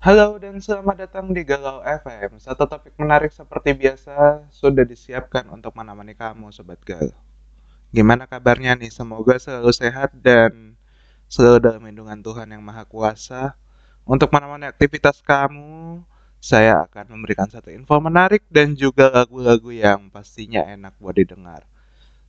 Halo 0.00 0.40
dan 0.40 0.56
selamat 0.56 0.96
datang 0.96 1.28
di 1.28 1.44
Galau 1.44 1.84
FM. 1.84 2.40
Satu 2.40 2.64
topik 2.64 2.96
menarik 2.96 3.36
seperti 3.36 3.76
biasa 3.76 4.48
sudah 4.48 4.80
disiapkan 4.80 5.44
untuk 5.52 5.76
menemani 5.76 6.16
kamu 6.16 6.48
Sobat 6.56 6.80
Galau. 6.88 7.12
Gimana 7.92 8.24
kabarnya 8.24 8.80
nih? 8.80 8.88
Semoga 8.88 9.36
selalu 9.36 9.68
sehat 9.76 10.16
dan 10.16 10.80
selalu 11.28 11.60
dalam 11.60 11.84
lindungan 11.84 12.16
Tuhan 12.24 12.48
Yang 12.48 12.64
Maha 12.64 12.88
Kuasa. 12.88 13.60
Untuk 14.08 14.32
menemani 14.32 14.72
aktivitas 14.72 15.20
kamu, 15.20 16.00
saya 16.40 16.88
akan 16.88 17.20
memberikan 17.20 17.52
satu 17.52 17.68
info 17.68 18.00
menarik 18.00 18.40
dan 18.48 18.72
juga 18.72 19.12
lagu-lagu 19.12 19.68
yang 19.68 20.08
pastinya 20.08 20.64
enak 20.64 20.96
buat 20.96 21.20
didengar. 21.20 21.68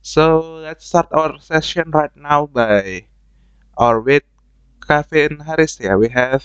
So, 0.04 0.60
let's 0.60 0.84
start 0.84 1.08
our 1.08 1.40
session 1.40 1.88
right 1.88 2.12
now 2.20 2.44
by 2.44 3.08
or 3.80 4.04
with 4.04 4.28
Kevin 4.84 5.48
Harris. 5.48 5.80
Yeah, 5.80 5.96
we 5.96 6.12
have 6.12 6.44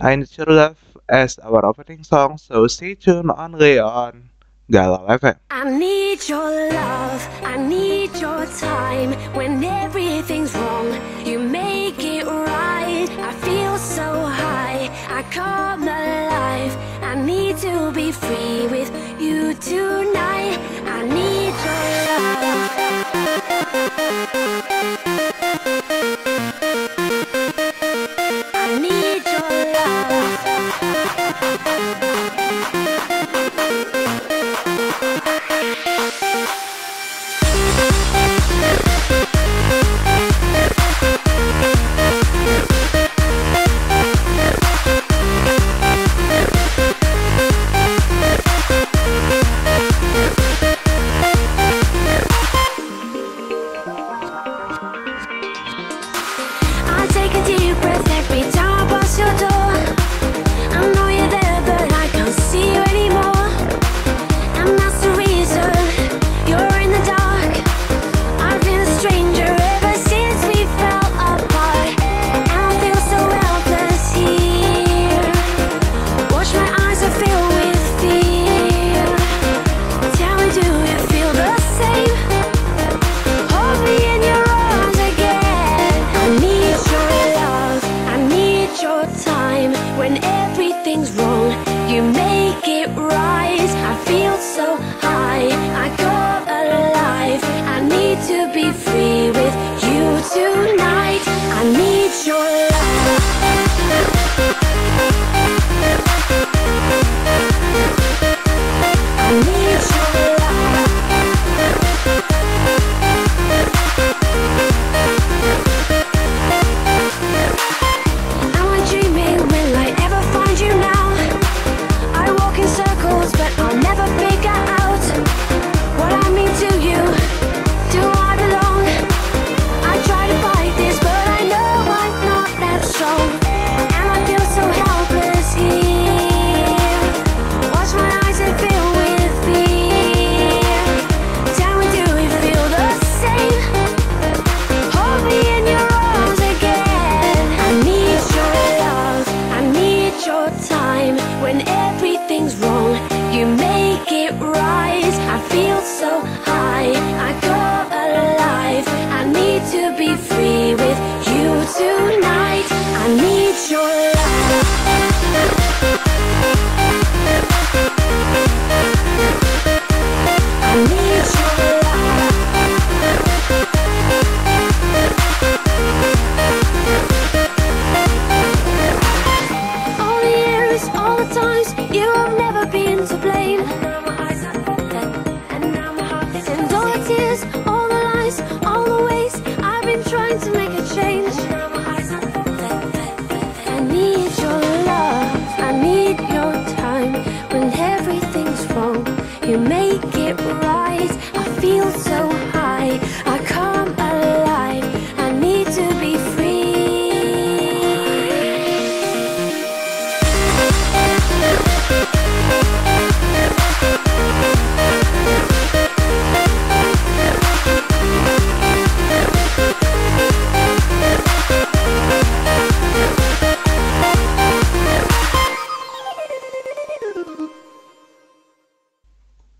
I 0.00 0.14
Need 0.14 0.28
Your 0.38 0.46
Love 0.46 0.76
as 1.08 1.40
our 1.40 1.66
opening 1.66 2.04
song, 2.04 2.38
so 2.38 2.68
stay 2.68 2.94
tuned 2.94 3.32
only 3.36 3.80
on 3.80 4.30
Galau 4.70 5.08
FM. 5.08 5.38
I 5.50 5.68
need 5.76 6.28
your 6.28 6.70
love, 6.70 7.28
I 7.42 7.56
need 7.56 8.14
your 8.14 8.46
time. 8.46 9.10
When 9.34 9.64
everything's 9.64 10.54
wrong, 10.54 10.94
you 11.26 11.40
make 11.40 11.98
it 11.98 12.24
right. 12.26 13.10
I 13.10 13.32
feel 13.42 13.76
so 13.76 14.22
high, 14.22 14.86
I 15.10 15.24
come 15.34 15.82
alive. 15.82 16.76
I 17.02 17.16
need 17.16 17.56
to 17.58 17.90
be 17.90 18.12
free 18.12 18.68
with 18.70 18.92
you 19.20 19.52
tonight. 19.54 20.60
I 20.86 21.02
need 21.02 21.54
your 21.66 22.06
love. 22.06 22.38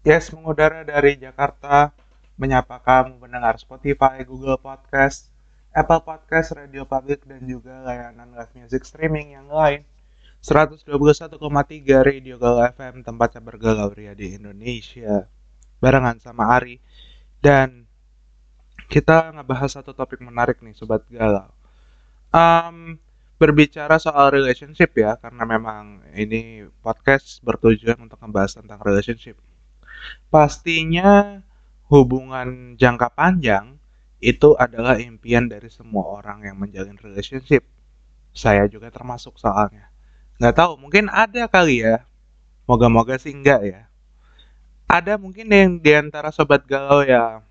Yes, 0.09 0.33
mengudara 0.33 0.89
dari 0.89 1.21
Jakarta, 1.21 1.93
menyapa 2.41 2.81
kamu 2.81 3.21
mendengar 3.21 3.61
Spotify, 3.61 4.25
Google 4.25 4.57
Podcast, 4.57 5.29
Apple 5.77 6.01
Podcast, 6.01 6.57
Radio 6.57 6.89
Public, 6.89 7.29
dan 7.29 7.45
juga 7.45 7.85
layanan 7.85 8.33
live 8.33 8.49
music 8.57 8.89
streaming 8.89 9.37
yang 9.37 9.53
lain. 9.53 9.85
121,3 10.41 11.37
Radio 12.01 12.41
Galau 12.41 12.65
FM, 12.73 13.05
tempatnya 13.05 13.45
bergalau 13.45 13.93
ria 13.93 14.17
di 14.17 14.33
Indonesia. 14.33 15.29
Barengan 15.77 16.17
sama 16.25 16.57
Ari. 16.57 16.81
Dan 17.45 17.85
kita 18.89 19.37
ngebahas 19.37 19.77
satu 19.77 19.93
topik 19.93 20.25
menarik 20.25 20.65
nih, 20.65 20.73
Sobat 20.73 21.05
Galau. 21.13 21.53
Em, 22.33 22.97
berbicara 23.37 24.01
soal 24.01 24.33
relationship 24.33 24.89
ya, 24.97 25.21
karena 25.21 25.45
memang 25.45 26.01
ini 26.17 26.65
podcast 26.81 27.45
bertujuan 27.45 28.09
untuk 28.09 28.17
membahas 28.25 28.57
tentang 28.57 28.81
relationship 28.81 29.37
pastinya 30.29 31.41
hubungan 31.89 32.77
jangka 32.77 33.13
panjang 33.17 33.81
itu 34.19 34.59
adalah 34.59 34.99
impian 34.99 35.47
dari 35.47 35.71
semua 35.71 36.21
orang 36.21 36.45
yang 36.45 36.57
menjalin 36.59 36.99
relationship. 36.99 37.65
Saya 38.35 38.67
juga 38.67 38.91
termasuk 38.91 39.39
soalnya. 39.39 39.89
Nggak 40.39 40.55
tahu, 40.55 40.73
mungkin 40.79 41.11
ada 41.11 41.47
kali 41.51 41.83
ya. 41.83 42.07
Moga-moga 42.69 43.17
sih 43.17 43.33
enggak 43.33 43.61
ya. 43.65 43.81
Ada 44.89 45.17
mungkin 45.17 45.49
yang 45.49 45.81
di 45.81 45.93
antara 45.97 46.29
sobat 46.33 46.65
galau 46.69 47.05
yang 47.05 47.43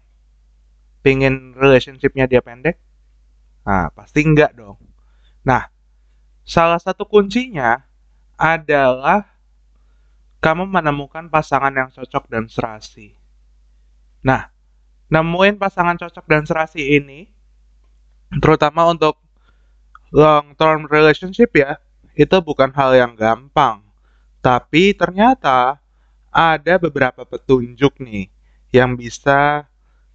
pingin 1.01 1.55
relationshipnya 1.57 2.27
dia 2.27 2.43
pendek? 2.43 2.77
Nah, 3.67 3.91
pasti 3.91 4.23
enggak 4.23 4.55
dong. 4.55 4.79
Nah, 5.43 5.67
salah 6.47 6.79
satu 6.79 7.03
kuncinya 7.07 7.83
adalah 8.39 9.36
kamu 10.37 10.69
menemukan 10.69 11.27
pasangan 11.27 11.73
yang 11.73 11.89
cocok 11.89 12.29
dan 12.29 12.45
serasi. 12.45 13.17
Nah, 14.21 14.49
nemuin 15.09 15.57
pasangan 15.57 15.97
cocok 15.97 16.25
dan 16.29 16.43
serasi 16.45 17.01
ini, 17.01 17.29
terutama 18.41 18.85
untuk 18.89 19.17
long 20.13 20.53
term 20.53 20.85
relationship 20.87 21.53
ya, 21.57 21.81
itu 22.13 22.37
bukan 22.41 22.69
hal 22.73 22.93
yang 22.93 23.13
gampang. 23.17 23.81
Tapi 24.41 24.93
ternyata 24.93 25.81
ada 26.29 26.73
beberapa 26.77 27.25
petunjuk 27.25 27.97
nih 27.97 28.29
yang 28.69 28.93
bisa 28.93 29.65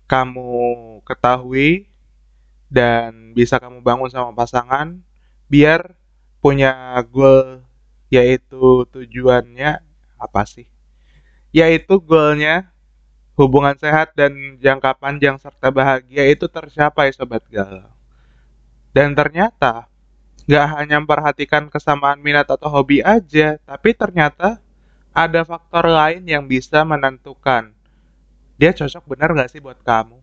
kamu 0.07 1.01
ketahui 1.03 1.89
dan 2.71 3.33
bisa 3.33 3.57
kamu 3.59 3.81
bangun 3.81 4.09
sama 4.09 4.33
pasangan 4.33 5.01
biar 5.49 5.93
punya 6.41 6.97
goal 7.09 7.61
yaitu 8.09 8.85
tujuannya 8.93 9.81
apa 10.23 10.47
sih? 10.47 10.71
Yaitu 11.51 11.99
goalnya 11.99 12.71
hubungan 13.35 13.75
sehat 13.75 14.15
dan 14.15 14.57
jangka 14.63 14.95
panjang 14.97 15.37
serta 15.43 15.75
bahagia 15.75 16.31
itu 16.31 16.47
tercapai 16.47 17.11
sobat 17.11 17.43
galau. 17.51 17.91
Dan 18.95 19.17
ternyata 19.19 19.91
nggak 20.47 20.67
hanya 20.79 20.97
memperhatikan 21.03 21.67
kesamaan 21.67 22.23
minat 22.23 22.47
atau 22.47 22.71
hobi 22.71 23.03
aja, 23.03 23.59
tapi 23.67 23.91
ternyata 23.99 24.63
ada 25.13 25.43
faktor 25.45 25.91
lain 25.91 26.25
yang 26.25 26.47
bisa 26.47 26.87
menentukan 26.87 27.77
dia 28.63 28.71
cocok 28.71 29.05
benar 29.11 29.35
nggak 29.35 29.51
sih 29.51 29.59
buat 29.59 29.83
kamu. 29.83 30.23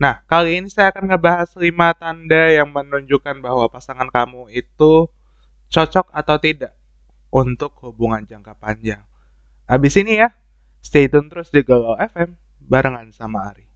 Nah, 0.00 0.20
kali 0.28 0.60
ini 0.60 0.68
saya 0.72 0.92
akan 0.92 1.12
ngebahas 1.12 1.50
5 1.56 1.96
tanda 1.96 2.42
yang 2.52 2.68
menunjukkan 2.72 3.40
bahwa 3.40 3.68
pasangan 3.72 4.08
kamu 4.08 4.52
itu 4.52 5.08
cocok 5.72 6.12
atau 6.12 6.36
tidak 6.40 6.76
untuk 7.32 7.76
hubungan 7.84 8.24
jangka 8.24 8.52
panjang. 8.56 9.04
Habis 9.70 9.94
ini 10.02 10.18
ya, 10.18 10.34
stay 10.82 11.06
tune 11.06 11.30
terus 11.30 11.54
di 11.54 11.62
Galau 11.62 11.94
FM 11.94 12.34
barengan 12.58 13.06
sama 13.14 13.54
Ari. 13.54 13.70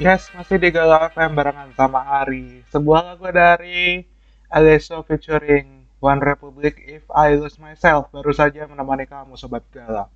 Yes, 0.00 0.32
masih 0.32 0.56
di 0.56 0.72
Galau 0.72 0.96
FM 1.12 1.36
barengan 1.36 1.76
sama 1.76 2.00
Ari. 2.24 2.64
Sebuah 2.72 3.04
lagu 3.04 3.28
dari 3.28 4.00
Alesso 4.48 5.04
featuring 5.04 5.84
One 6.00 6.24
Republic 6.24 6.80
If 6.88 7.04
I 7.12 7.36
Lose 7.36 7.60
Myself 7.60 8.08
baru 8.08 8.32
saja 8.32 8.64
menemani 8.64 9.04
kamu 9.04 9.36
Sobat 9.36 9.60
Galau. 9.68 10.08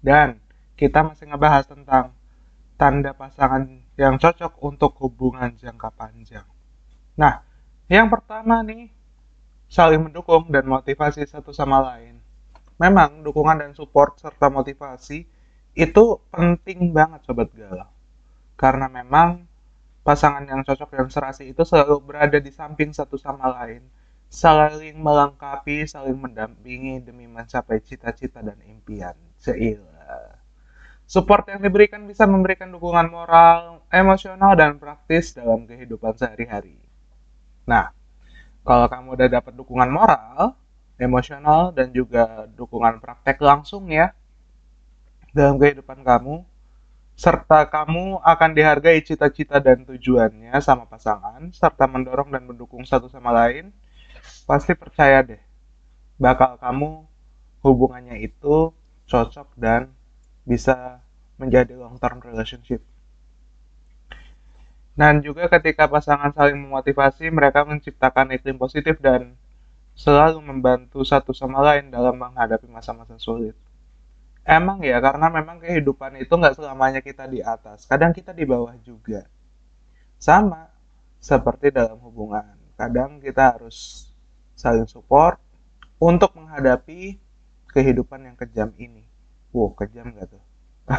Dan 0.00 0.40
kita 0.80 1.04
masih 1.04 1.28
ngebahas 1.28 1.68
tentang 1.68 2.16
tanda 2.80 3.12
pasangan 3.12 3.68
yang 4.00 4.16
cocok 4.16 4.64
untuk 4.64 4.96
hubungan 5.04 5.52
jangka 5.60 5.92
panjang. 5.92 6.48
Nah, 7.20 7.44
yang 7.92 8.08
pertama 8.08 8.64
nih, 8.64 8.88
saling 9.68 10.08
mendukung 10.08 10.48
dan 10.48 10.64
motivasi 10.64 11.28
satu 11.28 11.52
sama 11.52 11.84
lain. 11.84 12.16
Memang 12.80 13.20
dukungan 13.20 13.60
dan 13.60 13.76
support 13.76 14.16
serta 14.16 14.48
motivasi 14.48 15.28
itu 15.76 16.04
penting 16.32 16.96
banget 16.96 17.28
Sobat 17.28 17.52
Galau. 17.52 17.97
Karena 18.58 18.90
memang 18.90 19.46
pasangan 20.02 20.42
yang 20.42 20.66
cocok 20.66 20.90
dan 20.90 21.08
serasi 21.08 21.54
itu 21.54 21.62
selalu 21.62 22.02
berada 22.02 22.42
di 22.42 22.50
samping 22.50 22.90
satu 22.90 23.14
sama 23.14 23.46
lain 23.54 23.86
saling 24.28 25.00
melengkapi, 25.00 25.88
saling 25.88 26.16
mendampingi 26.16 27.00
demi 27.00 27.24
mencapai 27.24 27.80
cita-cita 27.80 28.44
dan 28.44 28.60
impian. 28.68 29.16
Seila. 29.40 30.36
Support 31.08 31.48
yang 31.48 31.64
diberikan 31.64 32.04
bisa 32.04 32.28
memberikan 32.28 32.68
dukungan 32.68 33.08
moral, 33.08 33.80
emosional, 33.88 34.52
dan 34.52 34.76
praktis 34.76 35.32
dalam 35.32 35.64
kehidupan 35.64 36.12
sehari-hari. 36.20 36.76
Nah, 37.64 37.88
kalau 38.60 38.84
kamu 38.92 39.16
udah 39.16 39.28
dapat 39.40 39.56
dukungan 39.56 39.88
moral, 39.88 40.52
emosional, 41.00 41.72
dan 41.72 41.88
juga 41.96 42.44
dukungan 42.52 43.00
praktek 43.00 43.40
langsung 43.40 43.88
ya 43.88 44.12
dalam 45.32 45.56
kehidupan 45.56 46.04
kamu, 46.04 46.44
serta 47.18 47.66
kamu 47.66 48.22
akan 48.22 48.50
dihargai 48.54 49.02
cita-cita 49.02 49.58
dan 49.58 49.82
tujuannya 49.82 50.54
sama 50.62 50.86
pasangan, 50.86 51.50
serta 51.50 51.90
mendorong 51.90 52.30
dan 52.30 52.46
mendukung 52.46 52.86
satu 52.86 53.10
sama 53.10 53.34
lain, 53.34 53.74
pasti 54.46 54.78
percaya 54.78 55.26
deh 55.26 55.42
bakal 56.18 56.58
kamu 56.62 57.06
hubungannya 57.62 58.22
itu 58.22 58.70
cocok 59.10 59.50
dan 59.58 59.90
bisa 60.46 61.02
menjadi 61.38 61.74
long 61.74 61.98
term 61.98 62.22
relationship. 62.22 62.82
Dan 64.98 65.22
juga 65.22 65.46
ketika 65.46 65.86
pasangan 65.86 66.34
saling 66.34 66.58
memotivasi, 66.58 67.30
mereka 67.30 67.62
menciptakan 67.62 68.34
iklim 68.34 68.58
positif 68.58 68.98
dan 68.98 69.38
selalu 69.94 70.42
membantu 70.42 71.06
satu 71.06 71.30
sama 71.30 71.62
lain 71.62 71.90
dalam 71.90 72.18
menghadapi 72.18 72.66
masa-masa 72.66 73.14
sulit. 73.18 73.54
Emang 74.48 74.80
ya, 74.80 74.96
karena 75.04 75.28
memang 75.28 75.60
kehidupan 75.60 76.24
itu 76.24 76.32
nggak 76.32 76.56
selamanya 76.56 77.04
kita 77.04 77.28
di 77.28 77.44
atas, 77.44 77.84
kadang 77.84 78.16
kita 78.16 78.32
di 78.32 78.48
bawah 78.48 78.72
juga. 78.80 79.28
Sama 80.16 80.72
seperti 81.20 81.68
dalam 81.68 82.00
hubungan, 82.00 82.56
kadang 82.80 83.20
kita 83.20 83.52
harus 83.52 84.08
saling 84.56 84.88
support 84.88 85.36
untuk 86.00 86.32
menghadapi 86.32 87.20
kehidupan 87.68 88.24
yang 88.24 88.36
kejam 88.40 88.72
ini. 88.80 89.04
Wow, 89.52 89.76
kejam 89.76 90.16
gak 90.16 90.32
tuh? 90.32 90.44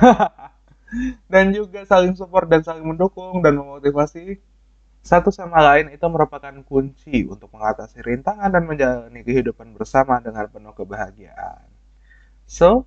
dan 1.34 1.50
juga 1.50 1.82
saling 1.89 2.13
support 2.13 2.46
dan 2.46 2.62
saling 2.62 2.86
mendukung 2.86 3.41
dan 3.41 3.58
memotivasi 3.58 4.38
satu 5.01 5.34
sama 5.34 5.58
lain 5.63 5.89
itu 5.89 6.06
merupakan 6.06 6.53
kunci 6.68 7.25
untuk 7.25 7.50
mengatasi 7.56 8.06
rintangan 8.06 8.53
dan 8.53 8.63
menjalani 8.70 9.25
kehidupan 9.25 9.74
bersama 9.74 10.22
dengan 10.22 10.46
penuh 10.51 10.75
kebahagiaan. 10.75 11.65
So, 12.46 12.86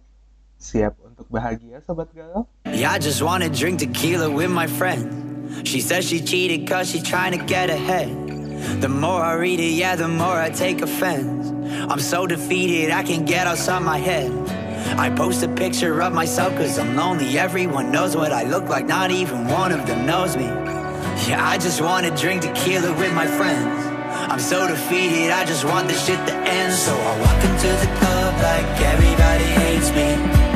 siap 0.62 0.94
untuk 1.02 1.26
bahagia 1.26 1.82
sobat 1.82 2.14
galau? 2.14 2.46
Yeah, 2.70 2.94
I 2.94 3.02
just 3.02 3.18
wanna 3.18 3.50
drink 3.50 3.82
tequila 3.82 4.30
with 4.30 4.48
my 4.48 4.70
friend. 4.70 5.66
She 5.66 5.82
says 5.82 6.06
she 6.06 6.22
cheated 6.22 6.70
cause 6.70 6.88
she 6.88 7.02
trying 7.02 7.34
to 7.34 7.42
get 7.44 7.68
ahead. 7.68 8.08
The 8.80 8.88
more 8.88 9.20
I 9.20 9.34
read 9.34 9.58
it, 9.58 9.74
yeah, 9.74 9.98
the 9.98 10.06
more 10.06 10.38
I 10.38 10.54
take 10.54 10.80
offense. 10.80 11.50
I'm 11.90 11.98
so 11.98 12.30
defeated, 12.30 12.94
I 12.94 13.02
can't 13.02 13.26
get 13.26 13.50
outside 13.50 13.82
my 13.82 13.98
head. 13.98 14.30
I 14.96 15.10
post 15.10 15.42
a 15.42 15.50
picture 15.50 16.00
of 16.00 16.14
myself 16.14 16.54
cause 16.54 16.78
I'm 16.78 16.94
lonely. 16.94 17.38
Everyone 17.38 17.90
knows 17.90 18.14
what 18.14 18.30
I 18.30 18.46
look 18.46 18.70
like, 18.70 18.86
not 18.86 19.10
even 19.10 19.50
one 19.50 19.74
of 19.74 19.82
them 19.86 20.06
knows 20.06 20.38
me. 20.38 20.46
Yeah, 21.26 21.42
I 21.42 21.58
just 21.58 21.82
wanna 21.82 22.14
drink 22.16 22.42
tequila 22.42 22.94
with 22.94 23.12
my 23.12 23.26
friends. 23.26 23.66
I'm 24.30 24.38
so 24.38 24.68
defeated, 24.68 25.34
I 25.34 25.44
just 25.44 25.64
want 25.66 25.88
this 25.88 26.06
shit 26.06 26.22
to 26.28 26.34
end. 26.34 26.72
So 26.72 26.94
I 26.94 27.12
walk 27.18 27.40
into 27.42 27.68
the 27.82 27.90
club 27.98 28.32
like 28.40 28.68
everybody 28.80 29.44
hates 29.44 29.90
me. 29.90 30.51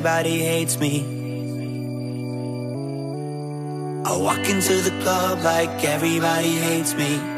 Everybody 0.00 0.38
hates 0.38 0.78
me. 0.78 1.02
I 4.06 4.16
walk 4.16 4.48
into 4.48 4.80
the 4.80 4.98
club 5.02 5.42
like 5.42 5.84
everybody 5.84 6.56
hates 6.56 6.94
me. 6.94 7.29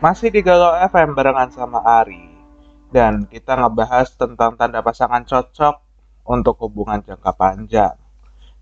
Masih 0.00 0.32
di 0.32 0.40
Galau 0.40 0.72
FM 0.88 1.12
barengan 1.12 1.52
sama 1.52 1.84
Ari. 1.84 2.24
Dan 2.88 3.28
kita 3.28 3.52
ngebahas 3.52 4.08
tentang 4.16 4.56
tanda 4.56 4.80
pasangan 4.80 5.20
cocok 5.28 5.76
untuk 6.24 6.56
hubungan 6.64 7.04
jangka 7.04 7.28
panjang. 7.36 8.00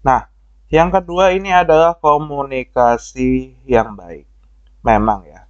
Nah, 0.03 0.27
yang 0.67 0.91
kedua 0.91 1.31
ini 1.31 1.55
adalah 1.55 1.95
komunikasi 1.95 3.55
yang 3.71 3.95
baik. 3.95 4.27
Memang 4.83 5.31
ya, 5.31 5.47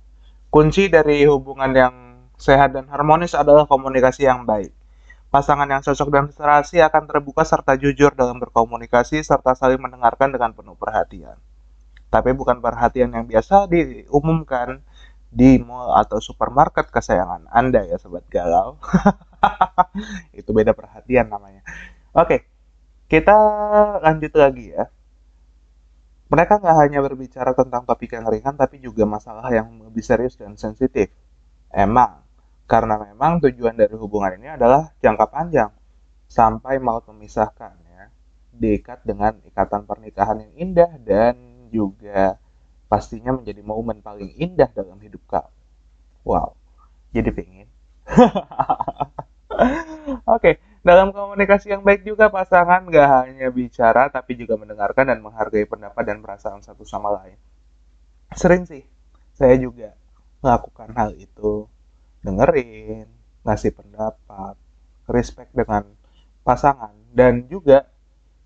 kunci 0.53 0.93
dari 0.93 1.25
hubungan 1.25 1.73
yang 1.73 1.95
sehat 2.37 2.77
dan 2.77 2.85
harmonis 2.93 3.33
adalah 3.33 3.65
komunikasi 3.65 4.29
yang 4.29 4.45
baik. 4.45 4.77
Pasangan 5.33 5.73
yang 5.73 5.81
cocok 5.81 6.09
dan 6.13 6.29
serasi 6.29 6.85
akan 6.85 7.09
terbuka 7.09 7.49
serta 7.49 7.81
jujur 7.81 8.13
dalam 8.13 8.37
berkomunikasi 8.37 9.25
serta 9.25 9.57
saling 9.57 9.81
mendengarkan 9.81 10.37
dengan 10.37 10.53
penuh 10.53 10.77
perhatian. 10.77 11.41
Tapi 12.13 12.37
bukan 12.37 12.61
perhatian 12.61 13.09
yang 13.09 13.25
biasa 13.25 13.65
diumumkan 13.73 14.85
di 15.29 15.61
mall 15.61 15.93
atau 15.93 16.19
supermarket 16.25 16.89
kesayangan 16.89 17.53
Anda 17.53 17.85
ya 17.85 18.01
sobat 18.01 18.25
galau. 18.33 18.81
Itu 20.39 20.57
beda 20.57 20.73
perhatian 20.73 21.29
namanya. 21.29 21.61
Oke, 22.17 22.49
kita 23.07 23.37
lanjut 24.01 24.33
lagi 24.35 24.73
ya. 24.73 24.89
Mereka 26.29 26.61
nggak 26.61 26.77
hanya 26.85 27.01
berbicara 27.01 27.57
tentang 27.57 27.89
topik 27.89 28.13
yang 28.13 28.29
ringan, 28.29 28.53
tapi 28.53 28.85
juga 28.85 29.09
masalah 29.09 29.49
yang 29.49 29.81
lebih 29.81 30.05
serius 30.05 30.37
dan 30.37 30.61
sensitif. 30.61 31.09
Emang, 31.73 32.21
karena 32.69 33.01
memang 33.01 33.41
tujuan 33.41 33.73
dari 33.73 33.97
hubungan 33.97 34.37
ini 34.37 34.53
adalah 34.53 34.93
jangka 35.01 35.27
panjang 35.33 35.73
sampai 36.29 36.77
maut 36.77 37.09
memisahkan 37.09 37.73
ya 37.81 38.13
diikat 38.53 39.01
dengan 39.09 39.41
ikatan 39.49 39.89
pernikahan 39.89 40.45
yang 40.45 40.53
indah 40.69 40.93
dan 41.01 41.35
juga 41.73 42.37
pastinya 42.89 43.37
menjadi 43.37 43.61
momen 43.63 44.01
paling 44.01 44.33
indah 44.41 44.69
dalam 44.73 44.99
hidup 45.01 45.21
kamu 45.29 45.53
wow 46.25 46.57
jadi 47.13 47.31
pengen 47.33 47.69
Oke, 50.25 50.63
dalam 50.87 51.11
komunikasi 51.11 51.75
yang 51.75 51.83
baik 51.83 52.07
juga 52.07 52.31
pasangan 52.31 52.87
gak 52.89 53.09
hanya 53.27 53.49
bicara 53.53 54.09
tapi 54.09 54.39
juga 54.39 54.55
mendengarkan 54.57 55.11
dan 55.11 55.19
menghargai 55.21 55.67
pendapat 55.67 56.03
dan 56.07 56.23
perasaan 56.23 56.63
satu 56.63 56.87
sama 56.87 57.13
lain. 57.13 57.37
Sering 58.33 58.65
sih, 58.65 58.85
saya 59.35 59.59
juga 59.59 59.93
melakukan 60.41 60.95
hal 60.95 61.13
itu. 61.19 61.67
Dengerin, 62.23 63.09
ngasih 63.43 63.73
pendapat, 63.75 64.55
respect 65.11 65.51
dengan 65.55 65.87
pasangan 66.43 66.95
dan 67.13 67.47
juga 67.47 67.89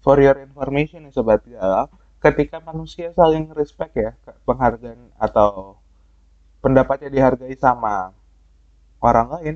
for 0.03 0.19
your 0.19 0.39
information 0.43 1.07
sobat 1.15 1.45
galau, 1.47 1.87
ketika 2.23 2.63
manusia 2.63 3.11
saling 3.19 3.51
respect 3.53 3.93
ya, 3.99 4.15
penghargaan 4.47 5.11
atau 5.19 5.77
pendapatnya 6.63 7.11
dihargai 7.11 7.59
sama 7.59 8.15
orang 9.03 9.29
lain, 9.39 9.55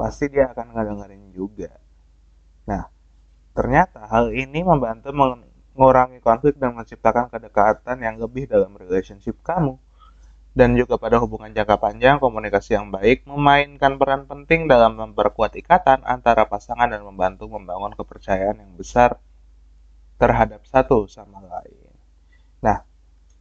pasti 0.00 0.32
dia 0.32 0.48
akan 0.50 0.72
ngedengerin 0.72 1.24
juga. 1.36 1.70
Nah, 2.64 2.88
ternyata 3.52 4.08
hal 4.08 4.32
ini 4.32 4.64
membantu 4.64 5.12
mengurangi 5.12 6.24
konflik 6.24 6.56
dan 6.56 6.72
menciptakan 6.72 7.28
kedekatan 7.28 8.00
yang 8.00 8.16
lebih 8.16 8.48
dalam 8.48 8.72
relationship 8.74 9.36
kamu 9.44 9.76
dan 10.56 10.74
juga 10.74 10.98
pada 10.98 11.20
hubungan 11.22 11.52
jangka 11.52 11.76
panjang, 11.78 12.16
komunikasi 12.18 12.74
yang 12.74 12.88
baik 12.90 13.22
memainkan 13.28 14.00
peran 14.00 14.24
penting 14.26 14.66
dalam 14.66 14.96
memperkuat 14.98 15.54
ikatan 15.54 16.02
antara 16.02 16.48
pasangan 16.48 16.88
dan 16.90 17.04
membantu 17.04 17.46
membangun 17.46 17.94
kepercayaan 17.94 18.58
yang 18.58 18.72
besar 18.74 19.20
terhadap 20.18 20.66
satu 20.66 21.06
sama 21.06 21.44
lain. 21.46 21.87
Nah, 22.64 22.82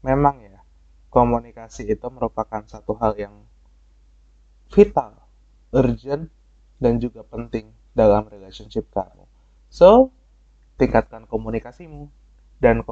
memang 0.06 0.42
ya, 0.46 0.62
komunikasi 1.10 1.90
itu 1.90 2.08
merupakan 2.14 2.62
satu 2.68 2.94
hal 3.02 3.18
yang 3.18 3.36
vital, 4.70 5.18
urgent, 5.74 6.30
dan 6.78 7.02
juga 7.02 7.26
penting 7.26 7.74
dalam 7.98 8.30
relationship 8.30 8.86
kamu. 8.94 9.26
So, 9.74 10.14
tingkatkan 10.78 11.26
komunikasimu 11.26 12.08
dan 12.62 12.86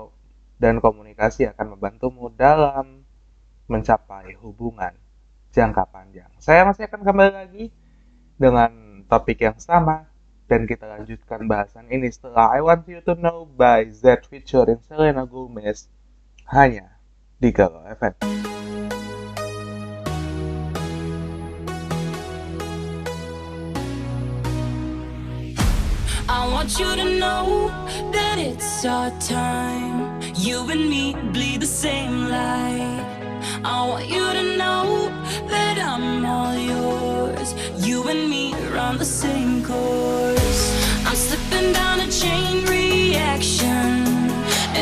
dan 0.57 0.81
komunikasi 0.81 1.45
akan 1.53 1.77
membantumu 1.77 2.33
dalam 2.33 3.05
mencapai 3.69 4.33
hubungan 4.41 4.97
jangka 5.53 5.83
panjang. 5.89 6.31
Saya 6.41 6.65
masih 6.65 6.89
akan 6.89 7.01
kembali 7.05 7.33
lagi 7.33 7.65
dengan 8.35 9.01
topik 9.07 9.39
yang 9.45 9.57
sama 9.61 10.09
dan 10.45 10.69
kita 10.69 10.85
lanjutkan 10.85 11.49
bahasan 11.49 11.89
ini 11.89 12.11
setelah 12.11 12.53
I 12.53 12.61
Want 12.61 12.85
You 12.85 13.01
to 13.05 13.17
Know 13.17 13.49
by 13.49 13.89
Z 13.89 14.29
featuring 14.29 14.81
Selena 14.85 15.25
Gomez 15.25 15.89
hanya 16.49 16.85
di 17.41 17.49
FM. 17.51 18.13
I 26.27 26.47
want 26.51 26.79
you 26.79 26.95
to 26.95 27.05
know 27.19 27.69
that 28.11 28.37
it's 28.37 28.85
our 28.85 29.11
time. 29.19 30.21
You 30.35 30.69
and 30.69 30.89
me 30.89 31.13
bleed 31.33 31.61
the 31.61 31.67
same 31.67 32.29
light. 32.29 33.05
I 33.63 33.87
want 33.87 34.07
you 34.09 34.25
to 34.33 34.57
know 34.57 35.09
that 35.47 35.77
I'm 35.77 36.25
all 36.25 36.57
yours. 36.57 37.53
You 37.85 38.07
and 38.09 38.29
me 38.29 38.53
run 38.73 38.97
the 38.97 39.05
same 39.05 39.63
course. 39.63 40.63
I'm 41.05 41.15
slipping 41.15 41.73
down 41.73 41.99
a 42.01 42.09
chain 42.11 42.65
reaction. 42.65 44.04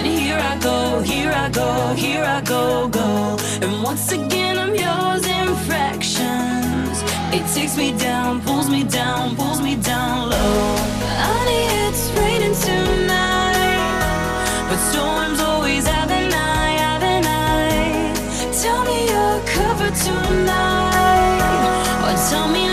And 0.03 0.19
here 0.19 0.37
I 0.37 0.57
go, 0.57 1.01
here 1.01 1.31
I 1.31 1.49
go, 1.49 1.93
here 1.95 2.25
I 2.25 2.41
go, 2.41 2.89
go. 2.89 3.37
And 3.61 3.81
once 3.81 4.11
again, 4.11 4.57
I'm 4.59 4.75
yours 4.75 5.25
in 5.25 5.55
fractions. 5.65 7.01
It 7.31 7.47
takes 7.55 7.77
me 7.77 7.97
down, 7.97 8.41
pulls 8.41 8.69
me 8.69 8.83
down, 8.83 9.37
pulls 9.37 9.61
me 9.61 9.77
down 9.77 10.29
low. 10.29 10.75
Honey, 11.23 11.87
it's 11.87 12.11
raining 12.19 12.53
tonight. 12.53 13.79
But 14.67 14.79
storms 14.91 15.39
always 15.39 15.87
have 15.87 16.11
an 16.11 16.33
eye, 16.33 16.75
have 16.83 17.03
an 17.03 17.23
eye. 17.25 18.11
Tell 18.61 18.83
me 18.83 19.07
you're 19.07 19.41
covered 19.55 19.95
tonight. 19.95 21.39
Or 22.03 22.13
tell 22.29 22.49
me 22.49 22.72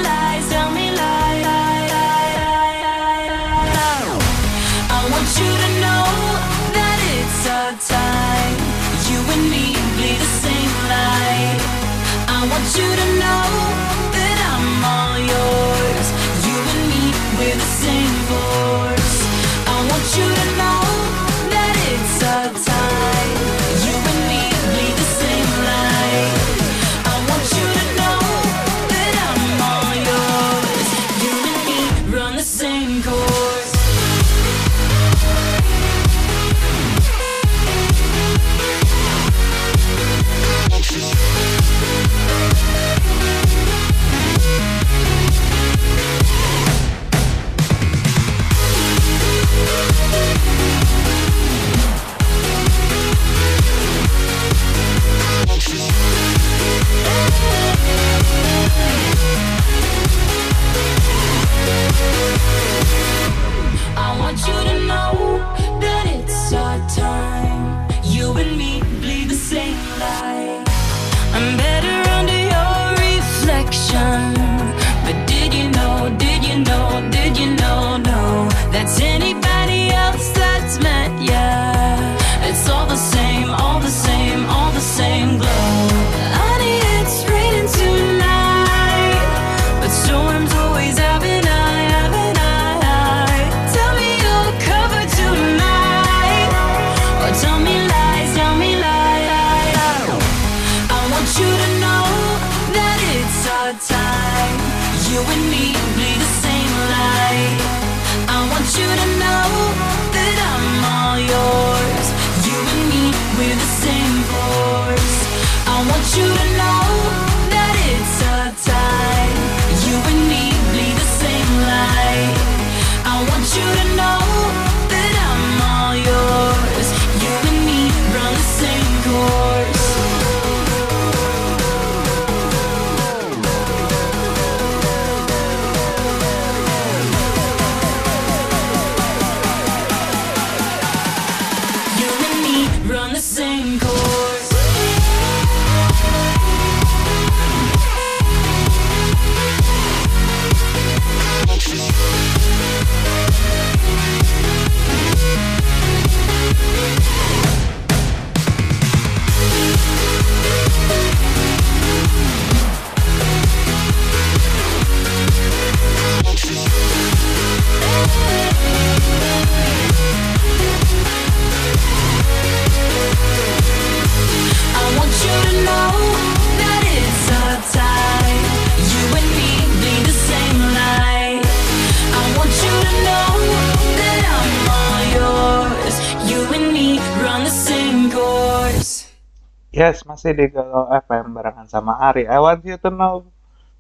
masih 190.21 190.37
di 190.37 190.53
Galau 190.53 190.85
FM 190.93 191.33
barengan 191.33 191.65
sama 191.65 191.97
Ari. 191.97 192.29
I 192.29 192.37
want 192.37 192.61
you 192.69 192.77
to 192.77 192.93
know 192.93 193.25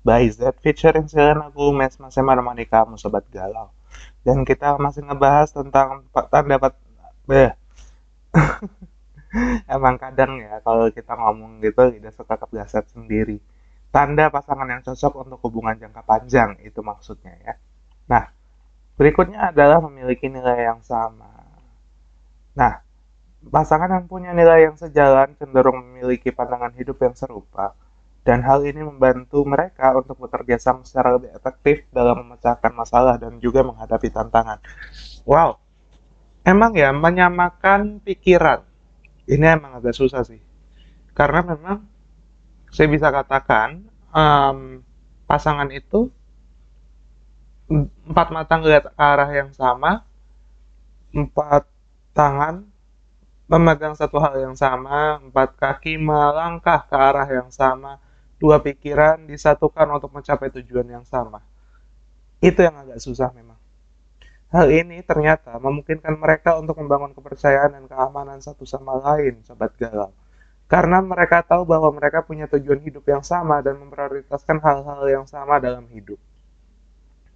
by 0.00 0.24
Z 0.24 0.56
featuring 0.64 1.04
Selena 1.04 1.52
Gomez 1.52 2.00
masih 2.00 2.24
menemani 2.24 2.64
kamu 2.64 2.96
sobat 2.96 3.28
galau. 3.28 3.68
Dan 4.24 4.48
kita 4.48 4.80
masih 4.80 5.04
ngebahas 5.04 5.52
tentang 5.52 6.08
tanda 6.32 6.56
pat 6.56 6.80
Beh. 7.28 7.52
Emang 9.76 10.00
kadang 10.00 10.40
ya 10.40 10.64
kalau 10.64 10.88
kita 10.88 11.12
ngomong 11.12 11.60
gitu 11.60 11.92
lidah 11.92 12.16
suka 12.16 12.40
kepleset 12.40 12.88
sendiri. 12.88 13.36
Tanda 13.92 14.32
pasangan 14.32 14.64
yang 14.64 14.80
cocok 14.80 15.12
untuk 15.28 15.44
hubungan 15.44 15.76
jangka 15.76 16.08
panjang 16.08 16.56
itu 16.64 16.80
maksudnya 16.80 17.36
ya. 17.44 17.60
Nah, 18.08 18.32
berikutnya 18.96 19.52
adalah 19.52 19.84
memiliki 19.84 20.32
nilai 20.32 20.72
yang 20.72 20.80
sama. 20.80 21.36
Nah, 22.56 22.80
Pasangan 23.40 23.88
yang 23.88 24.04
punya 24.04 24.36
nilai 24.36 24.68
yang 24.68 24.76
sejalan 24.76 25.32
cenderung 25.40 25.80
memiliki 25.80 26.28
pandangan 26.28 26.76
hidup 26.76 27.00
yang 27.00 27.16
serupa, 27.16 27.72
dan 28.20 28.44
hal 28.44 28.60
ini 28.68 28.84
membantu 28.84 29.40
mereka 29.48 29.96
untuk 29.96 30.20
bekerja 30.20 30.60
sama 30.60 30.84
secara 30.84 31.16
lebih 31.16 31.32
efektif 31.32 31.88
dalam 31.88 32.20
memecahkan 32.20 32.68
masalah 32.76 33.16
dan 33.16 33.40
juga 33.40 33.64
menghadapi 33.64 34.12
tantangan. 34.12 34.60
Wow, 35.24 35.56
emang 36.44 36.76
ya 36.76 36.92
menyamakan 36.92 38.04
pikiran. 38.04 38.60
Ini 39.24 39.56
emang 39.56 39.80
agak 39.80 39.96
susah 39.96 40.20
sih, 40.20 40.38
karena 41.16 41.40
memang 41.40 41.88
saya 42.68 42.92
bisa 42.92 43.08
katakan 43.08 43.88
em, 44.12 44.84
pasangan 45.24 45.72
itu 45.72 46.12
empat 48.04 48.28
mata 48.36 48.54
ngeliat 48.60 48.84
ke 48.90 48.92
arah 49.00 49.30
yang 49.32 49.50
sama, 49.56 50.04
empat 51.14 51.64
tangan 52.12 52.69
memegang 53.50 53.98
satu 53.98 54.22
hal 54.22 54.38
yang 54.38 54.54
sama, 54.54 55.18
empat 55.18 55.58
kaki 55.58 55.98
melangkah 55.98 56.86
ke 56.86 56.94
arah 56.94 57.26
yang 57.26 57.50
sama, 57.50 57.98
dua 58.38 58.62
pikiran 58.62 59.26
disatukan 59.26 59.90
untuk 59.90 60.14
mencapai 60.14 60.54
tujuan 60.54 60.86
yang 60.86 61.02
sama. 61.02 61.42
Itu 62.38 62.62
yang 62.62 62.78
agak 62.78 63.02
susah 63.02 63.34
memang. 63.34 63.58
Hal 64.54 64.70
ini 64.70 65.02
ternyata 65.02 65.58
memungkinkan 65.58 66.14
mereka 66.14 66.62
untuk 66.62 66.78
membangun 66.78 67.10
kepercayaan 67.10 67.74
dan 67.74 67.84
keamanan 67.90 68.38
satu 68.38 68.62
sama 68.62 68.98
lain, 69.02 69.42
sobat 69.42 69.74
galau. 69.74 70.14
Karena 70.70 71.02
mereka 71.02 71.42
tahu 71.42 71.66
bahwa 71.66 71.90
mereka 71.90 72.22
punya 72.22 72.46
tujuan 72.46 72.78
hidup 72.86 73.02
yang 73.02 73.26
sama 73.26 73.58
dan 73.66 73.82
memprioritaskan 73.82 74.62
hal-hal 74.62 75.02
yang 75.10 75.26
sama 75.26 75.58
dalam 75.58 75.90
hidup. 75.90 76.22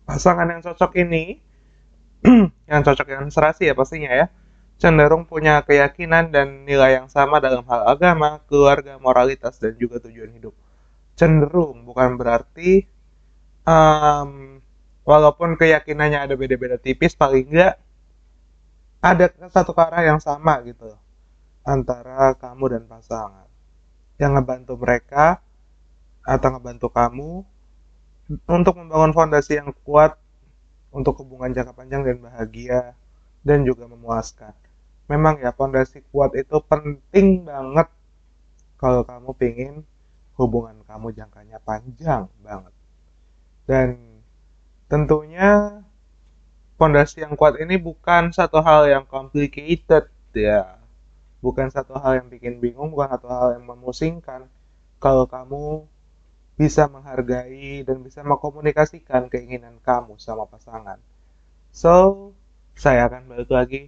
Pasangan 0.06 0.46
yang 0.46 0.62
cocok 0.62 0.94
ini, 0.94 1.42
yang 2.70 2.82
cocok 2.86 3.06
yang 3.10 3.26
serasi 3.34 3.66
ya 3.66 3.74
pastinya 3.74 4.10
ya, 4.14 4.26
cenderung 4.84 5.24
punya 5.24 5.64
keyakinan 5.64 6.28
dan 6.28 6.68
nilai 6.68 7.00
yang 7.00 7.08
sama 7.08 7.40
dalam 7.40 7.64
hal 7.64 7.88
agama, 7.88 8.44
keluarga, 8.44 9.00
moralitas, 9.00 9.56
dan 9.56 9.72
juga 9.80 9.96
tujuan 10.04 10.28
hidup. 10.36 10.52
Cenderung 11.16 11.88
bukan 11.88 12.20
berarti 12.20 12.84
em, 13.64 14.30
walaupun 15.08 15.56
keyakinannya 15.56 16.20
ada 16.28 16.34
beda-beda 16.36 16.76
tipis, 16.76 17.16
paling 17.16 17.48
enggak 17.48 17.80
ada 19.00 19.32
satu 19.48 19.72
arah 19.72 20.04
yang 20.04 20.20
sama 20.20 20.60
gitu 20.68 20.92
antara 21.64 22.36
kamu 22.36 22.64
dan 22.76 22.84
pasangan. 22.84 23.48
Yang 24.20 24.30
ngebantu 24.36 24.74
mereka 24.76 25.40
atau 26.28 26.48
ngebantu 26.52 26.88
kamu 26.92 27.30
untuk 28.48 28.74
membangun 28.80 29.12
fondasi 29.16 29.60
yang 29.60 29.72
kuat 29.84 30.16
untuk 30.92 31.24
hubungan 31.24 31.56
jangka 31.56 31.72
panjang 31.72 32.04
dan 32.04 32.20
bahagia 32.20 32.80
dan 33.44 33.64
juga 33.64 33.88
memuaskan. 33.88 34.63
Memang 35.04 35.36
ya 35.40 35.52
fondasi 35.52 36.00
kuat 36.08 36.32
itu 36.32 36.56
penting 36.64 37.44
banget 37.44 37.88
kalau 38.80 39.04
kamu 39.04 39.30
pengen 39.36 39.74
hubungan 40.40 40.80
kamu 40.88 41.12
jangkanya 41.12 41.60
panjang 41.60 42.26
banget. 42.40 42.74
Dan 43.68 44.20
tentunya 44.88 45.80
fondasi 46.80 47.24
yang 47.24 47.36
kuat 47.36 47.60
ini 47.60 47.76
bukan 47.76 48.32
satu 48.32 48.64
hal 48.64 48.88
yang 48.88 49.04
complicated 49.04 50.08
ya. 50.32 50.80
Bukan 51.44 51.68
satu 51.68 52.00
hal 52.00 52.24
yang 52.24 52.28
bikin 52.32 52.56
bingung, 52.56 52.88
bukan 52.88 53.12
satu 53.12 53.28
hal 53.28 53.48
yang 53.60 53.64
memusingkan. 53.68 54.48
Kalau 54.96 55.28
kamu 55.28 55.84
bisa 56.56 56.88
menghargai 56.88 57.84
dan 57.84 58.00
bisa 58.00 58.24
mengkomunikasikan 58.24 59.28
keinginan 59.28 59.76
kamu 59.84 60.16
sama 60.16 60.48
pasangan. 60.48 60.96
So, 61.74 62.30
saya 62.78 63.10
akan 63.10 63.28
balik 63.28 63.50
lagi 63.50 63.82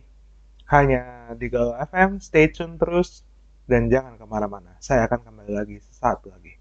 hanya 0.70 1.32
di 1.38 1.46
Galau 1.46 1.74
FM. 1.78 2.18
Stay 2.18 2.50
tune 2.50 2.78
terus 2.78 3.22
dan 3.66 3.90
jangan 3.90 4.18
ke 4.18 4.26
mana-mana. 4.26 4.78
Saya 4.82 5.06
akan 5.06 5.20
kembali 5.26 5.52
lagi 5.54 5.76
saat 5.82 6.22
lagi. 6.26 6.54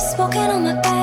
Smoking 0.00 0.50
on 0.50 0.64
my 0.64 0.74
bed. 0.82 0.99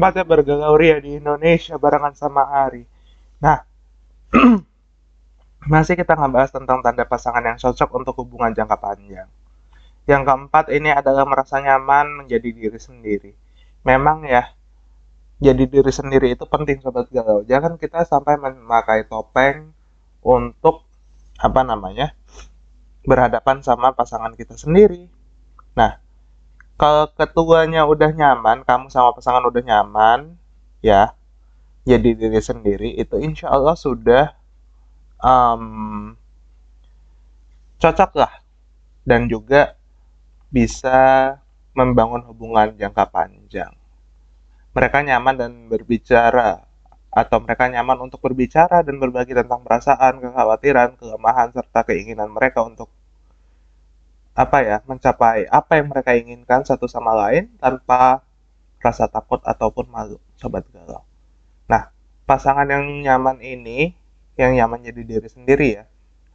Tempatnya 0.00 0.24
ria 0.80 0.96
di 0.96 1.20
Indonesia 1.20 1.76
barengan 1.76 2.16
sama 2.16 2.48
Ari. 2.48 2.88
Nah, 3.44 3.60
masih 5.72 5.92
kita 5.92 6.16
ngebahas 6.16 6.48
tentang 6.56 6.80
tanda 6.80 7.04
pasangan 7.04 7.44
yang 7.44 7.60
cocok 7.60 7.92
untuk 7.92 8.16
hubungan 8.24 8.56
jangka 8.56 8.80
panjang. 8.80 9.28
Yang 10.08 10.22
keempat 10.24 10.72
ini 10.72 10.88
adalah 10.88 11.28
merasa 11.28 11.60
nyaman 11.60 12.24
menjadi 12.24 12.48
diri 12.48 12.80
sendiri. 12.80 13.36
Memang 13.84 14.24
ya, 14.24 14.56
jadi 15.36 15.68
diri 15.68 15.92
sendiri 15.92 16.32
itu 16.32 16.48
penting 16.48 16.80
sobat 16.80 17.12
galau. 17.12 17.44
Jangan 17.44 17.76
kita 17.76 18.08
sampai 18.08 18.40
memakai 18.40 19.04
topeng 19.04 19.76
untuk 20.24 20.88
apa 21.36 21.60
namanya 21.60 22.16
berhadapan 23.04 23.60
sama 23.60 23.92
pasangan 23.92 24.32
kita 24.32 24.56
sendiri. 24.56 25.12
Nah, 25.76 26.00
kalau 26.80 27.12
ketuanya 27.12 27.84
udah 27.84 28.08
nyaman, 28.08 28.64
kamu 28.64 28.88
sama 28.88 29.12
pasangan 29.12 29.44
udah 29.44 29.60
nyaman, 29.60 30.40
ya, 30.80 31.12
jadi 31.84 32.16
diri 32.16 32.40
sendiri 32.40 32.96
itu 32.96 33.20
insya 33.20 33.52
Allah 33.52 33.76
sudah 33.76 34.32
um, 35.20 36.16
cocok 37.76 38.10
lah 38.16 38.32
dan 39.04 39.28
juga 39.28 39.76
bisa 40.48 41.36
membangun 41.76 42.24
hubungan 42.32 42.72
jangka 42.72 43.12
panjang. 43.12 43.76
Mereka 44.72 45.04
nyaman 45.04 45.36
dan 45.36 45.52
berbicara 45.68 46.64
atau 47.12 47.44
mereka 47.44 47.68
nyaman 47.68 48.08
untuk 48.08 48.24
berbicara 48.24 48.80
dan 48.80 48.96
berbagi 48.96 49.36
tentang 49.36 49.60
perasaan, 49.66 50.22
kekhawatiran, 50.22 50.96
kelemahan 50.96 51.52
serta 51.52 51.84
keinginan 51.84 52.32
mereka 52.32 52.64
untuk 52.64 52.88
apa 54.34 54.58
ya, 54.62 54.76
mencapai 54.86 55.50
apa 55.50 55.72
yang 55.78 55.90
mereka 55.90 56.14
inginkan 56.16 56.62
satu 56.62 56.86
sama 56.86 57.12
lain 57.26 57.50
tanpa 57.58 58.22
rasa 58.80 59.10
takut 59.10 59.42
ataupun 59.44 59.90
malu, 59.92 60.16
sobat 60.40 60.64
galau. 60.72 61.04
Nah, 61.68 61.92
pasangan 62.24 62.64
yang 62.64 63.04
nyaman 63.04 63.42
ini, 63.44 63.92
yang 64.40 64.56
nyaman 64.56 64.80
jadi 64.80 65.02
diri 65.04 65.28
sendiri 65.28 65.68
ya, 65.76 65.84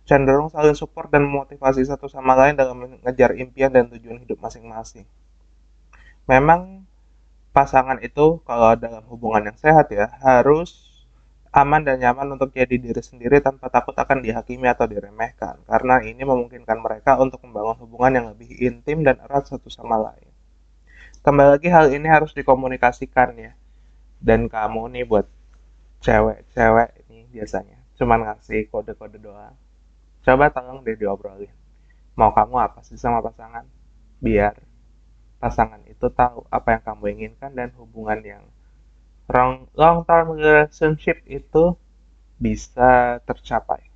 cenderung 0.06 0.54
saling 0.54 0.78
support 0.78 1.10
dan 1.10 1.26
memotivasi 1.26 1.82
satu 1.82 2.06
sama 2.06 2.38
lain 2.38 2.54
dalam 2.54 2.78
mengejar 2.78 3.34
impian 3.34 3.74
dan 3.74 3.90
tujuan 3.90 4.22
hidup 4.22 4.38
masing-masing. 4.38 5.10
Memang 6.30 6.86
pasangan 7.50 7.98
itu 8.06 8.44
kalau 8.46 8.78
dalam 8.78 9.02
hubungan 9.10 9.50
yang 9.50 9.58
sehat 9.58 9.90
ya 9.90 10.12
harus 10.22 10.85
aman 11.56 11.88
dan 11.88 12.04
nyaman 12.04 12.36
untuk 12.36 12.52
jadi 12.52 12.76
diri 12.76 13.00
sendiri 13.00 13.40
tanpa 13.40 13.72
takut 13.72 13.96
akan 13.96 14.20
dihakimi 14.20 14.68
atau 14.68 14.92
diremehkan 14.92 15.64
karena 15.64 16.04
ini 16.04 16.20
memungkinkan 16.28 16.84
mereka 16.84 17.16
untuk 17.16 17.40
membangun 17.48 17.80
hubungan 17.80 18.12
yang 18.12 18.26
lebih 18.36 18.52
intim 18.60 19.08
dan 19.08 19.24
erat 19.24 19.48
satu 19.48 19.72
sama 19.72 19.96
lain. 19.96 20.28
Kembali 21.24 21.56
lagi 21.56 21.72
hal 21.72 21.96
ini 21.96 22.12
harus 22.12 22.36
dikomunikasikan 22.36 23.40
ya. 23.40 23.56
Dan 24.20 24.52
kamu 24.52 24.92
nih 25.00 25.08
buat 25.08 25.26
cewek-cewek 26.04 27.08
ini 27.08 27.24
biasanya 27.32 27.80
cuman 27.96 28.28
ngasih 28.28 28.68
kode-kode 28.68 29.18
doang. 29.24 29.56
Coba 30.28 30.52
tolong 30.52 30.84
deh 30.84 31.00
diobrolin. 31.00 31.50
Mau 32.20 32.36
kamu 32.36 32.60
apa 32.60 32.84
sih 32.84 33.00
sama 33.00 33.24
pasangan? 33.24 33.64
Biar 34.20 34.60
pasangan 35.40 35.80
itu 35.88 36.12
tahu 36.12 36.44
apa 36.52 36.76
yang 36.76 36.84
kamu 36.84 37.04
inginkan 37.16 37.56
dan 37.56 37.72
hubungan 37.80 38.20
yang 38.20 38.44
long, 39.30 39.68
long 39.74 40.06
term 40.06 40.38
relationship 40.38 41.22
itu 41.26 41.74
bisa 42.38 43.22
tercapai. 43.24 43.95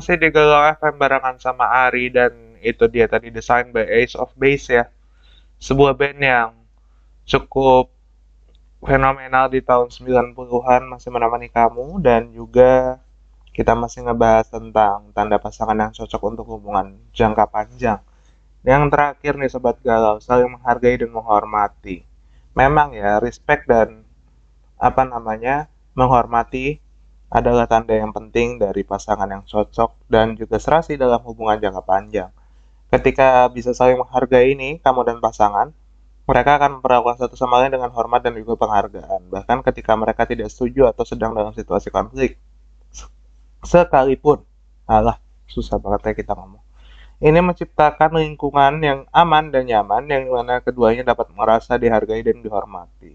Masih 0.00 0.16
di 0.16 0.32
Galau 0.32 0.64
FM 0.80 0.96
barengan 0.96 1.36
sama 1.36 1.68
Ari 1.68 2.08
dan 2.08 2.32
itu 2.64 2.88
dia 2.88 3.04
tadi 3.04 3.28
desain 3.28 3.68
by 3.68 3.84
Ace 3.84 4.16
of 4.16 4.32
Base 4.32 4.72
ya. 4.72 4.88
Sebuah 5.60 5.92
band 5.92 6.16
yang 6.16 6.56
cukup 7.28 7.92
fenomenal 8.80 9.52
di 9.52 9.60
tahun 9.60 9.92
90-an 9.92 10.88
masih 10.88 11.12
menemani 11.12 11.52
kamu 11.52 12.00
dan 12.00 12.32
juga 12.32 12.96
kita 13.52 13.76
masih 13.76 14.08
ngebahas 14.08 14.48
tentang 14.48 15.12
tanda 15.12 15.36
pasangan 15.36 15.76
yang 15.76 15.92
cocok 15.92 16.22
untuk 16.32 16.48
hubungan 16.48 16.96
jangka 17.12 17.44
panjang. 17.52 18.00
Yang 18.64 18.88
terakhir 18.88 19.36
nih 19.36 19.52
sobat 19.52 19.76
galau, 19.84 20.16
saling 20.16 20.48
menghargai 20.48 20.96
dan 20.96 21.12
menghormati. 21.12 22.08
Memang 22.56 22.96
ya, 22.96 23.20
respect 23.20 23.68
dan 23.68 24.08
apa 24.80 25.04
namanya, 25.04 25.68
menghormati 25.92 26.80
adalah 27.30 27.70
tanda 27.70 27.94
yang 27.94 28.10
penting 28.10 28.58
dari 28.58 28.82
pasangan 28.82 29.30
yang 29.30 29.46
cocok 29.46 30.10
dan 30.10 30.34
juga 30.34 30.58
serasi 30.58 30.98
dalam 30.98 31.22
hubungan 31.22 31.62
jangka 31.62 31.82
panjang. 31.86 32.30
Ketika 32.90 33.46
bisa 33.54 33.70
saling 33.70 34.02
menghargai 34.02 34.58
ini, 34.58 34.82
kamu 34.82 35.06
dan 35.06 35.18
pasangan, 35.22 35.70
mereka 36.26 36.58
akan 36.58 36.78
memperlakukan 36.78 37.22
satu 37.22 37.38
sama 37.38 37.62
lain 37.62 37.74
dengan 37.78 37.94
hormat 37.94 38.26
dan 38.26 38.34
juga 38.34 38.58
penghargaan. 38.58 39.30
Bahkan 39.30 39.62
ketika 39.70 39.94
mereka 39.94 40.26
tidak 40.26 40.50
setuju 40.50 40.90
atau 40.90 41.06
sedang 41.06 41.30
dalam 41.30 41.54
situasi 41.54 41.94
konflik. 41.94 42.34
Sekalipun, 43.62 44.42
alah, 44.90 45.22
susah 45.46 45.78
banget 45.78 46.10
ya 46.10 46.12
kita 46.26 46.34
ngomong. 46.34 46.62
Ini 47.20 47.36
menciptakan 47.44 48.16
lingkungan 48.16 48.80
yang 48.80 49.04
aman 49.12 49.52
dan 49.52 49.68
nyaman 49.68 50.08
yang 50.08 50.24
di 50.24 50.32
mana 50.32 50.64
keduanya 50.64 51.04
dapat 51.04 51.28
merasa 51.36 51.76
dihargai 51.76 52.24
dan 52.24 52.40
dihormati. 52.40 53.12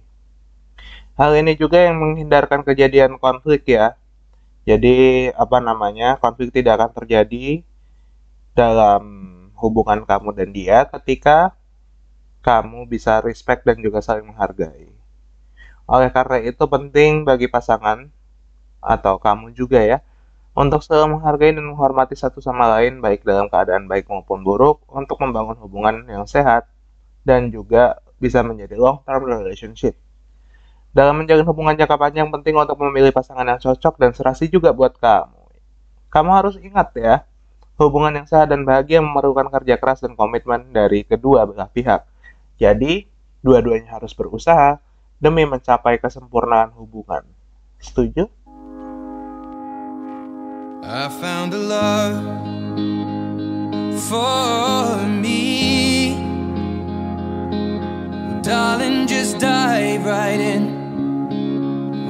Hal 1.18 1.32
ini 1.40 1.58
juga 1.58 1.82
yang 1.82 1.98
menghindarkan 1.98 2.62
kejadian 2.62 3.18
konflik 3.18 3.66
ya. 3.66 3.98
Jadi 4.66 5.30
apa 5.30 5.58
namanya 5.62 6.18
konflik 6.18 6.50
tidak 6.50 6.82
akan 6.82 6.92
terjadi 6.98 7.62
dalam 8.58 9.04
hubungan 9.62 10.04
kamu 10.10 10.30
dan 10.34 10.50
dia 10.50 10.90
ketika 10.90 11.54
kamu 12.42 12.90
bisa 12.90 13.22
respect 13.22 13.62
dan 13.66 13.78
juga 13.82 14.02
saling 14.02 14.26
menghargai. 14.26 14.90
Oleh 15.86 16.10
karena 16.10 16.38
itu 16.42 16.66
penting 16.66 17.26
bagi 17.30 17.46
pasangan 17.46 18.10
atau 18.82 19.18
kamu 19.22 19.54
juga 19.54 19.82
ya 19.82 19.98
untuk 20.58 20.82
selalu 20.82 21.18
menghargai 21.20 21.54
dan 21.54 21.66
menghormati 21.66 22.16
satu 22.18 22.42
sama 22.42 22.66
lain 22.78 23.02
baik 23.06 23.22
dalam 23.26 23.52
keadaan 23.52 23.86
baik 23.92 24.10
maupun 24.10 24.42
buruk 24.42 24.82
untuk 24.90 25.18
membangun 25.22 25.58
hubungan 25.62 26.06
yang 26.10 26.26
sehat 26.26 26.66
dan 27.28 27.54
juga 27.54 28.02
bisa 28.18 28.42
menjadi 28.42 28.78
long 28.80 29.02
term 29.06 29.26
relationship. 29.30 29.98
Dalam 30.96 31.20
menjalin 31.20 31.44
hubungan 31.44 31.76
jangka 31.76 32.00
panjang 32.00 32.32
penting 32.32 32.56
untuk 32.56 32.80
memilih 32.80 33.12
pasangan 33.12 33.44
yang 33.44 33.60
cocok 33.60 34.00
dan 34.00 34.16
serasi 34.16 34.48
juga 34.48 34.72
buat 34.72 34.96
kamu. 34.96 35.44
Kamu 36.08 36.32
harus 36.32 36.56
ingat 36.56 36.96
ya, 36.96 37.28
hubungan 37.76 38.16
yang 38.16 38.24
sehat 38.24 38.48
dan 38.48 38.64
bahagia 38.64 39.04
memerlukan 39.04 39.52
kerja 39.52 39.76
keras 39.76 40.00
dan 40.00 40.16
komitmen 40.16 40.72
dari 40.72 41.04
kedua 41.04 41.44
belah 41.44 41.68
pihak. 41.68 42.08
Jadi, 42.56 43.04
dua-duanya 43.44 44.00
harus 44.00 44.16
berusaha 44.16 44.80
demi 45.20 45.44
mencapai 45.44 46.00
kesempurnaan 46.00 46.72
hubungan. 46.80 47.28
Setuju? 47.84 48.32
I 50.80 51.12
found 51.12 51.52
a 51.52 51.60
love 51.60 52.24
for 54.00 54.96
me. 55.12 56.16
Darling, 58.40 59.12
just 59.12 59.44
dive 59.44 60.08
right 60.08 60.40
in. 60.40 60.75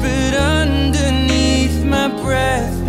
Whispered 0.00 0.34
underneath 0.34 1.84
my 1.84 2.08
breath, 2.22 2.79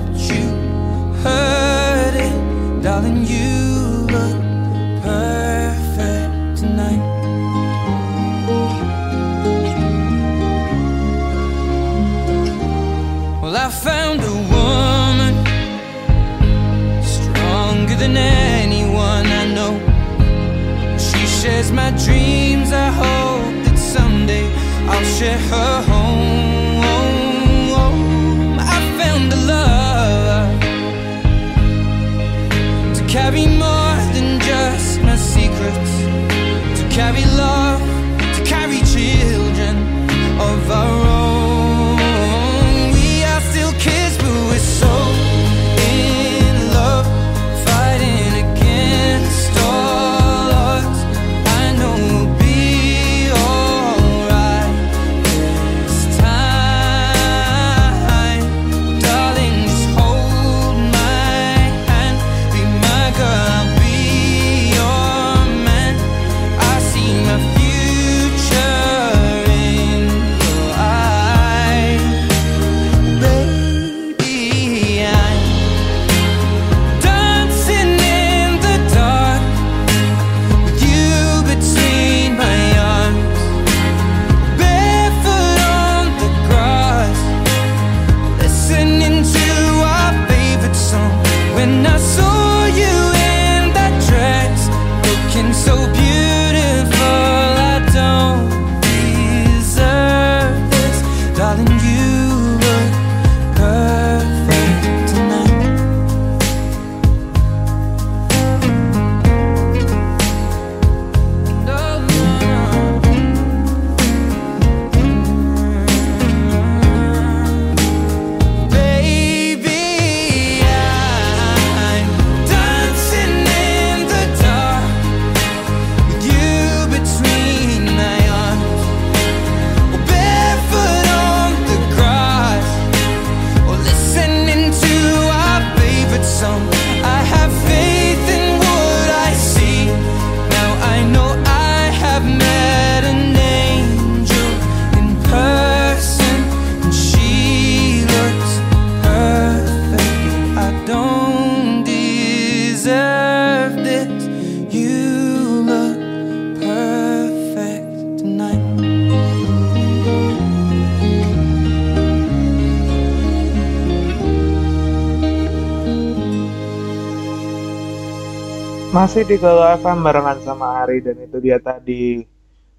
masih 169.11 169.27
di 169.27 169.43
Galau 169.43 169.67
FM 169.75 170.07
barengan 170.07 170.39
sama 170.39 170.87
Ari 170.87 171.03
dan 171.03 171.19
itu 171.19 171.35
dia 171.43 171.59
tadi 171.59 172.23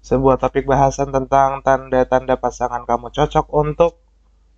sebuah 0.01 0.41
topik 0.41 0.65
bahasan 0.65 1.13
tentang 1.13 1.61
tanda-tanda 1.61 2.41
pasangan 2.41 2.89
kamu 2.89 3.13
cocok 3.13 3.53
untuk 3.53 4.01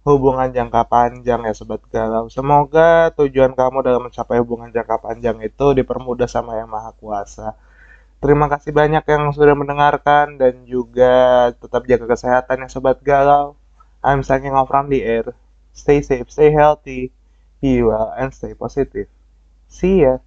hubungan 0.07 0.55
jangka 0.55 0.87
panjang 0.87 1.43
ya 1.43 1.51
sobat 1.51 1.83
galau. 1.91 2.31
Semoga 2.31 3.11
tujuan 3.19 3.59
kamu 3.59 3.83
dalam 3.83 4.07
mencapai 4.07 4.39
hubungan 4.39 4.71
jangka 4.71 5.03
panjang 5.03 5.35
itu 5.43 5.75
dipermudah 5.75 6.31
sama 6.31 6.63
Yang 6.63 6.71
Maha 6.71 6.91
Kuasa. 6.95 7.59
Terima 8.23 8.47
kasih 8.47 8.71
banyak 8.71 9.03
yang 9.03 9.35
sudah 9.35 9.59
mendengarkan 9.59 10.39
dan 10.39 10.63
juga 10.63 11.51
tetap 11.59 11.83
jaga 11.91 12.07
kesehatan 12.07 12.63
ya 12.63 12.67
sobat 12.71 13.03
galau. 13.03 13.59
I'm 13.99 14.23
signing 14.23 14.55
off 14.55 14.71
from 14.71 14.87
the 14.87 15.03
air. 15.03 15.27
Stay 15.75 15.99
safe, 15.99 16.31
stay 16.31 16.55
healthy, 16.55 17.11
be 17.59 17.83
well, 17.83 18.15
and 18.15 18.31
stay 18.31 18.55
positive. 18.55 19.11
See 19.67 20.07
ya. 20.07 20.23